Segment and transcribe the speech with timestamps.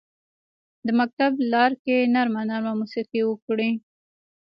[0.85, 3.71] د مکتب لارکې نرمه، نرمه موسیقي وکري